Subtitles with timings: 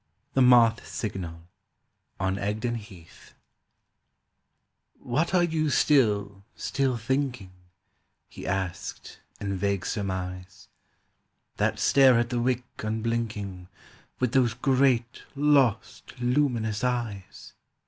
[0.33, 1.43] THE MOTH SIGNAL
[2.19, 3.35] (On Egdon Heath)
[4.97, 7.51] "WHAT are you still, still thinking,"
[8.27, 10.69] He asked in vague surmise,
[11.57, 13.67] "That stare at the wick unblinking
[14.19, 17.53] With those great lost luminous eyes?"